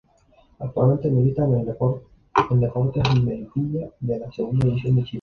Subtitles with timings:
[0.57, 5.09] Actualmente milita en Deportes Melipilla de la Segunda División de Chile.